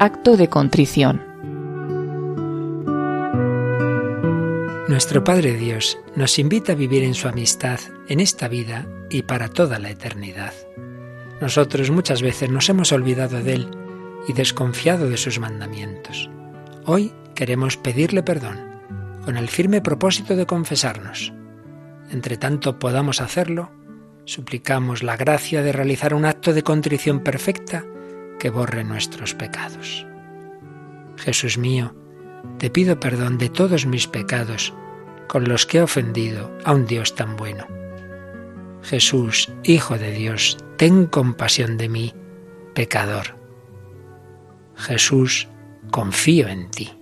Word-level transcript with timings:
acto 0.00 0.38
de 0.38 0.48
contrición. 0.48 1.22
Nuestro 4.88 5.22
Padre 5.22 5.56
Dios 5.56 5.98
nos 6.16 6.38
invita 6.38 6.72
a 6.72 6.74
vivir 6.74 7.04
en 7.04 7.12
su 7.12 7.28
amistad 7.28 7.78
en 8.08 8.20
esta 8.20 8.48
vida 8.48 8.86
y 9.10 9.24
para 9.24 9.50
toda 9.50 9.78
la 9.78 9.90
eternidad. 9.90 10.54
Nosotros 11.42 11.90
muchas 11.90 12.22
veces 12.22 12.48
nos 12.48 12.70
hemos 12.70 12.92
olvidado 12.92 13.42
de 13.42 13.52
Él 13.52 13.70
y 14.26 14.32
desconfiado 14.32 15.06
de 15.06 15.18
sus 15.18 15.38
mandamientos. 15.38 16.30
Hoy 16.86 17.12
queremos 17.34 17.76
pedirle 17.76 18.22
perdón, 18.22 18.58
con 19.26 19.36
el 19.36 19.50
firme 19.50 19.82
propósito 19.82 20.34
de 20.34 20.46
confesarnos. 20.46 21.34
Entre 22.10 22.38
tanto 22.38 22.78
podamos 22.78 23.20
hacerlo, 23.20 23.70
suplicamos 24.24 25.02
la 25.02 25.18
gracia 25.18 25.60
de 25.60 25.72
realizar 25.72 26.14
un 26.14 26.24
acto 26.24 26.54
de 26.54 26.62
contrición 26.62 27.20
perfecta 27.20 27.84
que 28.40 28.50
borre 28.50 28.82
nuestros 28.82 29.34
pecados. 29.34 30.04
Jesús 31.16 31.56
mío, 31.56 31.94
te 32.58 32.70
pido 32.70 32.98
perdón 32.98 33.38
de 33.38 33.48
todos 33.48 33.86
mis 33.86 34.08
pecados 34.08 34.74
con 35.28 35.48
los 35.48 35.64
que 35.64 35.78
he 35.78 35.82
ofendido 35.82 36.50
a 36.64 36.72
un 36.72 36.86
Dios 36.86 37.14
tan 37.14 37.36
bueno. 37.36 37.68
Jesús, 38.82 39.52
Hijo 39.62 39.96
de 39.96 40.10
Dios, 40.10 40.58
ten 40.76 41.06
compasión 41.06 41.76
de 41.76 41.88
mí, 41.88 42.14
pecador. 42.74 43.36
Jesús, 44.74 45.46
confío 45.90 46.48
en 46.48 46.70
ti. 46.70 46.99